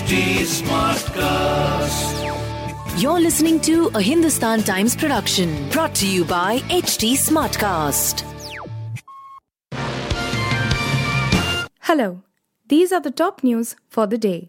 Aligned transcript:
HT 0.00 0.16
Smartcast. 0.48 2.16
You're 3.02 3.20
listening 3.20 3.60
to 3.60 3.90
a 3.94 4.00
Hindustan 4.00 4.62
Times 4.62 4.96
production 4.96 5.68
brought 5.68 5.94
to 5.96 6.06
you 6.08 6.24
by 6.24 6.60
HT 6.70 7.12
Smartcast. 7.18 8.24
Hello, 11.80 12.22
these 12.66 12.92
are 12.92 13.00
the 13.00 13.10
top 13.10 13.42
news 13.44 13.76
for 13.90 14.06
the 14.06 14.16
day. 14.16 14.48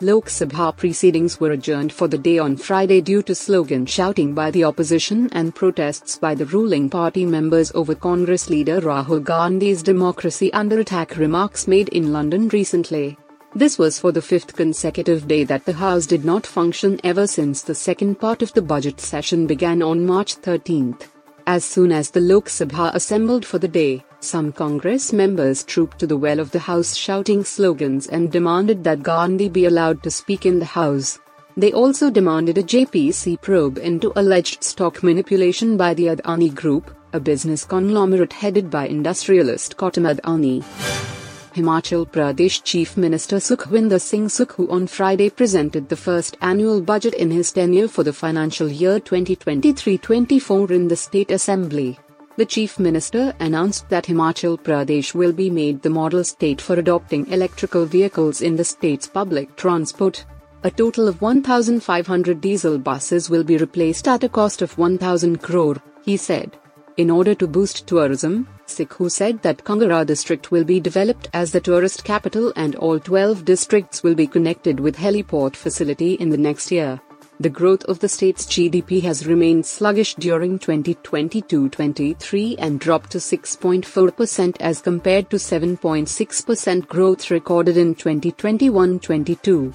Lok 0.00 0.26
Sabha 0.26 0.76
proceedings 0.76 1.40
were 1.40 1.50
adjourned 1.50 1.92
for 1.92 2.06
the 2.06 2.18
day 2.18 2.38
on 2.38 2.56
Friday 2.56 3.00
due 3.00 3.24
to 3.24 3.34
slogan 3.34 3.84
shouting 3.84 4.32
by 4.32 4.52
the 4.52 4.62
opposition 4.62 5.28
and 5.32 5.56
protests 5.56 6.18
by 6.18 6.36
the 6.36 6.46
ruling 6.46 6.88
party 6.88 7.26
members 7.26 7.72
over 7.74 7.96
Congress 7.96 8.48
leader 8.48 8.80
Rahul 8.80 9.24
Gandhi's 9.24 9.82
democracy 9.82 10.52
under 10.52 10.78
attack 10.78 11.16
remarks 11.16 11.66
made 11.66 11.88
in 11.88 12.12
London 12.12 12.46
recently. 12.50 13.18
This 13.56 13.78
was 13.78 13.98
for 13.98 14.12
the 14.12 14.20
fifth 14.20 14.54
consecutive 14.54 15.26
day 15.26 15.42
that 15.44 15.64
the 15.64 15.72
House 15.72 16.04
did 16.04 16.26
not 16.26 16.46
function 16.46 17.00
ever 17.02 17.26
since 17.26 17.62
the 17.62 17.74
second 17.74 18.20
part 18.20 18.42
of 18.42 18.52
the 18.52 18.60
budget 18.60 19.00
session 19.00 19.46
began 19.46 19.80
on 19.80 20.04
March 20.04 20.36
13th. 20.42 21.06
As 21.46 21.64
soon 21.64 21.90
as 21.90 22.10
the 22.10 22.20
Lok 22.20 22.50
Sabha 22.50 22.94
assembled 22.94 23.46
for 23.46 23.58
the 23.58 23.66
day, 23.66 24.04
some 24.20 24.52
Congress 24.52 25.10
members 25.10 25.64
trooped 25.64 25.98
to 26.00 26.06
the 26.06 26.18
well 26.18 26.38
of 26.38 26.50
the 26.50 26.58
House 26.58 26.94
shouting 26.94 27.44
slogans 27.44 28.08
and 28.08 28.30
demanded 28.30 28.84
that 28.84 29.02
Gandhi 29.02 29.48
be 29.48 29.64
allowed 29.64 30.02
to 30.02 30.10
speak 30.10 30.44
in 30.44 30.58
the 30.58 30.66
House. 30.66 31.18
They 31.56 31.72
also 31.72 32.10
demanded 32.10 32.58
a 32.58 32.62
JPC 32.62 33.40
probe 33.40 33.78
into 33.78 34.12
alleged 34.16 34.64
stock 34.64 35.02
manipulation 35.02 35.78
by 35.78 35.94
the 35.94 36.08
Adani 36.08 36.54
Group, 36.54 36.94
a 37.14 37.20
business 37.20 37.64
conglomerate 37.64 38.34
headed 38.34 38.68
by 38.68 38.86
industrialist 38.86 39.78
Gautam 39.78 40.14
Adani. 40.14 41.15
Himachal 41.56 42.06
Pradesh 42.06 42.62
Chief 42.64 42.98
Minister 42.98 43.36
Sukhwinder 43.36 43.98
Singh 43.98 44.26
Sukhu 44.26 44.70
on 44.70 44.86
Friday 44.86 45.30
presented 45.30 45.88
the 45.88 45.96
first 45.96 46.36
annual 46.42 46.82
budget 46.82 47.14
in 47.14 47.30
his 47.30 47.50
tenure 47.50 47.88
for 47.88 48.04
the 48.04 48.12
financial 48.12 48.68
year 48.68 49.00
2023-24 49.00 50.70
in 50.70 50.86
the 50.86 50.96
State 50.96 51.30
Assembly. 51.30 51.98
The 52.36 52.44
Chief 52.44 52.78
Minister 52.78 53.34
announced 53.40 53.88
that 53.88 54.04
Himachal 54.04 54.58
Pradesh 54.60 55.14
will 55.14 55.32
be 55.32 55.48
made 55.48 55.80
the 55.80 55.88
model 55.88 56.24
state 56.24 56.60
for 56.60 56.74
adopting 56.74 57.26
electrical 57.28 57.86
vehicles 57.86 58.42
in 58.42 58.56
the 58.56 58.64
state's 58.64 59.06
public 59.06 59.56
transport. 59.56 60.26
A 60.62 60.70
total 60.70 61.08
of 61.08 61.22
1,500 61.22 62.38
diesel 62.38 62.76
buses 62.76 63.30
will 63.30 63.44
be 63.44 63.56
replaced 63.56 64.06
at 64.08 64.24
a 64.24 64.28
cost 64.28 64.60
of 64.60 64.76
1,000 64.76 65.40
crore, 65.40 65.76
he 66.04 66.18
said. 66.18 66.58
In 66.96 67.10
order 67.10 67.34
to 67.34 67.46
boost 67.46 67.86
tourism, 67.86 68.48
Sukhu 68.66 69.10
said 69.10 69.42
that 69.42 69.64
Kangra 69.64 70.06
district 70.06 70.50
will 70.50 70.64
be 70.64 70.80
developed 70.80 71.28
as 71.34 71.52
the 71.52 71.60
tourist 71.60 72.04
capital 72.04 72.54
and 72.56 72.74
all 72.76 72.98
12 72.98 73.44
districts 73.44 74.02
will 74.02 74.14
be 74.14 74.26
connected 74.26 74.80
with 74.80 74.96
heliport 74.96 75.56
facility 75.56 76.14
in 76.14 76.30
the 76.30 76.38
next 76.38 76.70
year. 76.72 76.98
The 77.38 77.50
growth 77.50 77.84
of 77.84 77.98
the 77.98 78.08
state's 78.08 78.46
GDP 78.46 79.02
has 79.02 79.26
remained 79.26 79.66
sluggish 79.66 80.14
during 80.14 80.58
2022-23 80.58 82.54
and 82.58 82.80
dropped 82.80 83.10
to 83.10 83.18
6.4% 83.18 84.56
as 84.58 84.80
compared 84.80 85.28
to 85.28 85.36
7.6% 85.36 86.88
growth 86.88 87.30
recorded 87.30 87.76
in 87.76 87.94
2021-22. 87.94 89.74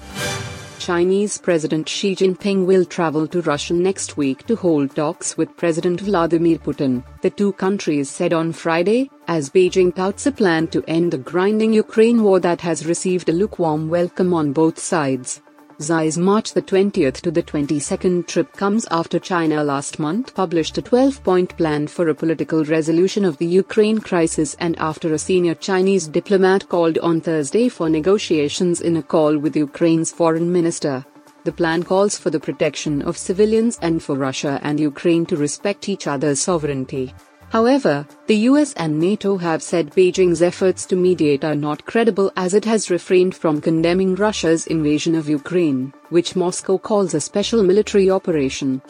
Chinese 0.82 1.38
President 1.38 1.88
Xi 1.88 2.16
Jinping 2.16 2.66
will 2.66 2.84
travel 2.84 3.28
to 3.28 3.40
Russia 3.42 3.72
next 3.72 4.16
week 4.16 4.44
to 4.48 4.56
hold 4.56 4.96
talks 4.96 5.36
with 5.36 5.56
President 5.56 6.00
Vladimir 6.00 6.58
Putin, 6.58 7.04
the 7.20 7.30
two 7.30 7.52
countries 7.52 8.10
said 8.10 8.32
on 8.32 8.52
Friday, 8.52 9.08
as 9.28 9.48
Beijing 9.48 9.94
touts 9.94 10.26
a 10.26 10.32
plan 10.32 10.66
to 10.68 10.82
end 10.88 11.12
the 11.12 11.18
grinding 11.18 11.72
Ukraine 11.72 12.24
war 12.24 12.40
that 12.40 12.62
has 12.62 12.84
received 12.84 13.28
a 13.28 13.32
lukewarm 13.32 13.90
welcome 13.90 14.34
on 14.34 14.52
both 14.52 14.76
sides. 14.76 15.41
Xi's 15.82 16.16
March 16.16 16.52
the 16.52 16.62
20th 16.62 17.20
to 17.22 17.30
the 17.32 17.42
22nd 17.42 18.28
trip 18.28 18.52
comes 18.52 18.86
after 18.90 19.18
China 19.18 19.64
last 19.64 19.98
month 19.98 20.32
published 20.32 20.78
a 20.78 20.82
12-point 20.82 21.56
plan 21.56 21.88
for 21.88 22.08
a 22.08 22.14
political 22.14 22.64
resolution 22.64 23.24
of 23.24 23.36
the 23.38 23.46
Ukraine 23.46 23.98
crisis 23.98 24.54
and 24.60 24.78
after 24.78 25.12
a 25.12 25.18
senior 25.18 25.54
Chinese 25.56 26.06
diplomat 26.06 26.68
called 26.68 26.98
on 26.98 27.20
Thursday 27.20 27.68
for 27.68 27.88
negotiations 27.88 28.80
in 28.80 28.96
a 28.96 29.02
call 29.02 29.36
with 29.36 29.56
Ukraine's 29.56 30.12
foreign 30.12 30.52
minister. 30.52 31.04
The 31.44 31.52
plan 31.52 31.82
calls 31.82 32.16
for 32.16 32.30
the 32.30 32.38
protection 32.38 33.02
of 33.02 33.18
civilians 33.18 33.78
and 33.82 34.00
for 34.00 34.14
Russia 34.14 34.60
and 34.62 34.78
Ukraine 34.78 35.26
to 35.26 35.36
respect 35.36 35.88
each 35.88 36.06
other's 36.06 36.40
sovereignty. 36.40 37.12
However, 37.52 38.06
the 38.28 38.48
US 38.48 38.72
and 38.78 38.98
NATO 38.98 39.36
have 39.36 39.62
said 39.62 39.92
Beijing's 39.94 40.40
efforts 40.40 40.86
to 40.86 40.96
mediate 40.96 41.44
are 41.44 41.54
not 41.54 41.84
credible 41.84 42.32
as 42.34 42.54
it 42.54 42.64
has 42.64 42.88
refrained 42.88 43.34
from 43.34 43.60
condemning 43.60 44.14
Russia's 44.14 44.66
invasion 44.66 45.14
of 45.14 45.28
Ukraine, 45.28 45.92
which 46.08 46.34
Moscow 46.34 46.78
calls 46.78 47.12
a 47.12 47.20
special 47.20 47.62
military 47.62 48.08
operation. 48.08 48.80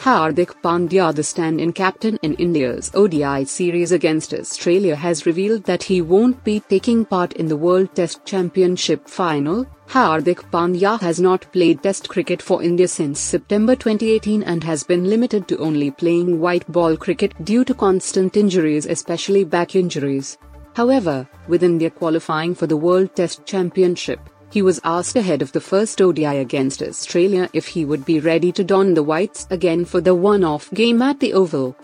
Hardik 0.00 0.54
Pandya, 0.62 1.14
the 1.14 1.22
stand-in 1.22 1.74
captain 1.74 2.18
in 2.22 2.32
India's 2.36 2.90
ODI 2.94 3.44
series 3.44 3.92
against 3.92 4.32
Australia 4.32 4.96
has 4.96 5.26
revealed 5.26 5.64
that 5.64 5.82
he 5.82 6.00
won't 6.00 6.42
be 6.42 6.60
taking 6.60 7.04
part 7.04 7.34
in 7.34 7.48
the 7.48 7.56
World 7.66 7.94
Test 7.94 8.24
Championship 8.24 9.06
final. 9.06 9.66
Hardik 9.88 10.50
Pandya 10.50 11.00
has 11.00 11.20
not 11.20 11.46
played 11.52 11.82
Test 11.82 12.08
cricket 12.08 12.42
for 12.42 12.62
India 12.62 12.88
since 12.88 13.20
September 13.20 13.76
2018 13.76 14.42
and 14.42 14.64
has 14.64 14.82
been 14.82 15.04
limited 15.04 15.46
to 15.48 15.58
only 15.58 15.90
playing 15.90 16.40
white 16.40 16.66
ball 16.70 16.96
cricket 16.96 17.32
due 17.44 17.64
to 17.64 17.74
constant 17.74 18.36
injuries 18.36 18.86
especially 18.86 19.44
back 19.44 19.76
injuries. 19.76 20.36
However, 20.74 21.28
with 21.46 21.62
India 21.62 21.90
qualifying 21.90 22.54
for 22.54 22.66
the 22.66 22.76
World 22.76 23.14
Test 23.14 23.46
Championship, 23.46 24.18
he 24.50 24.62
was 24.62 24.80
asked 24.84 25.16
ahead 25.16 25.42
of 25.42 25.52
the 25.52 25.60
first 25.60 26.00
ODI 26.00 26.38
against 26.38 26.82
Australia 26.82 27.48
if 27.52 27.66
he 27.66 27.84
would 27.84 28.04
be 28.04 28.20
ready 28.20 28.50
to 28.52 28.64
don 28.64 28.94
the 28.94 29.02
whites 29.02 29.46
again 29.50 29.84
for 29.84 30.00
the 30.00 30.14
one-off 30.14 30.70
game 30.72 31.02
at 31.02 31.20
the 31.20 31.32
Oval. 31.32 31.76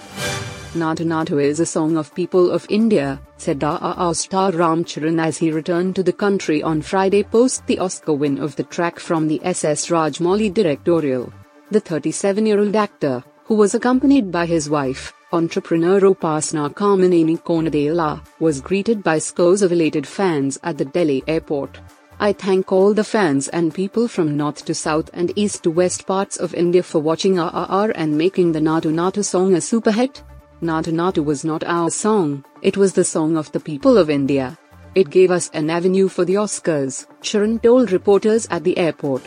Naatu 0.73 1.05
Naatu 1.05 1.43
is 1.43 1.59
a 1.59 1.67
song 1.67 1.97
of 1.97 2.15
people 2.15 2.53
of 2.53 2.65
India, 2.71 3.21
said 3.39 3.59
RRR 3.59 4.15
star 4.15 4.53
Ram 4.53 4.85
Charan 4.85 5.19
as 5.19 5.37
he 5.37 5.51
returned 5.51 5.97
to 5.97 6.05
the 6.05 6.13
country 6.13 6.63
on 6.63 6.81
Friday 6.81 7.25
post 7.25 7.67
the 7.67 7.81
Oscar 7.81 8.13
win 8.13 8.39
of 8.39 8.55
the 8.55 8.63
track 8.63 9.01
from 9.01 9.27
the 9.27 9.41
SS 9.43 9.89
Rajamouli 9.89 10.55
directorial. 10.55 11.33
The 11.73 11.81
37-year-old 11.81 12.77
actor, 12.77 13.25
who 13.47 13.57
was 13.57 13.75
accompanied 13.75 14.31
by 14.31 14.47
his 14.47 14.71
wife, 14.71 15.13
entrepreneur 15.33 16.03
Upasana 16.03 16.73
Kamineni 16.73 17.43
Konidela, 17.43 18.25
was 18.39 18.61
greeted 18.61 19.03
by 19.03 19.19
scores 19.19 19.63
of 19.63 19.73
elated 19.73 20.07
fans 20.07 20.57
at 20.63 20.79
the 20.79 20.85
Delhi 20.85 21.25
airport. 21.27 21.81
I 22.21 22.33
thank 22.33 22.71
all 22.71 22.95
the 22.95 23.03
fans 23.03 23.49
and 23.49 23.75
people 23.75 24.07
from 24.07 24.37
north 24.37 24.65
to 24.67 24.75
south 24.75 25.11
and 25.15 25.33
east 25.35 25.65
to 25.65 25.73
west 25.73 26.07
parts 26.07 26.37
of 26.37 26.55
India 26.55 26.85
for 26.85 27.01
watching 27.01 27.35
RRR 27.35 27.91
and 27.97 28.17
making 28.17 28.53
the 28.53 28.61
Naatu 28.61 28.93
Naatu 28.93 29.25
song 29.25 29.55
a 29.55 29.61
super 29.61 29.91
hit. 29.91 30.23
Naatu 30.63 30.93
Naatu 30.93 31.25
was 31.25 31.43
not 31.43 31.65
our 31.65 31.89
song, 31.89 32.45
it 32.61 32.77
was 32.77 32.93
the 32.93 33.05
song 33.05 33.39
of 33.39 33.51
the 33.53 33.61
people 33.61 33.97
of 33.97 34.11
India. 34.11 34.59
It 34.95 35.09
gave 35.09 35.31
us 35.31 35.49
an 35.55 35.71
avenue 35.71 36.09
for 36.09 36.27
the 36.27 36.35
Oscars, 36.35 37.07
Charan 37.23 37.61
told 37.61 37.93
reporters 37.93 38.47
at 38.51 38.65
the 38.65 38.77
airport. 38.77 39.23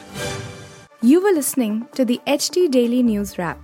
You 1.02 1.24
were 1.24 1.32
listening 1.32 1.88
to 1.96 2.06
the 2.06 2.22
HT 2.28 2.70
Daily 2.70 3.02
News 3.02 3.40
Wrap, 3.40 3.58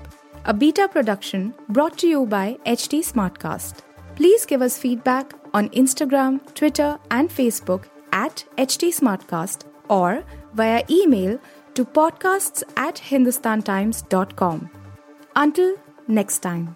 a 0.45 0.53
beta 0.53 0.87
production 0.87 1.53
brought 1.67 1.95
to 1.99 2.07
you 2.07 2.25
by 2.25 2.57
HT 2.65 3.01
Smartcast. 3.11 3.83
Please 4.15 4.47
give 4.47 4.63
us 4.63 4.79
feedback 4.79 5.33
on 5.53 5.69
Instagram, 5.69 6.41
Twitter, 6.55 6.97
and 7.11 7.29
Facebook 7.29 7.83
at 8.11 8.45
HT 8.57 8.89
Smartcast 8.99 9.65
or 9.89 10.23
via 10.53 10.83
email 10.89 11.39
to 11.75 11.85
podcasts 11.85 12.63
at 12.77 12.95
hindustantimes.com. 12.95 14.69
Until 15.35 15.75
next 16.07 16.39
time. 16.39 16.75